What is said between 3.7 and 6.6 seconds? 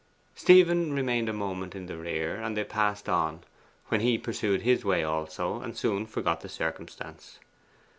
when he pursued his way also, and soon forgot the